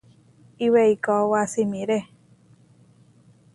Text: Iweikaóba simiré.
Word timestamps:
Iweikaóba 0.65 1.41
simiré. 1.53 1.99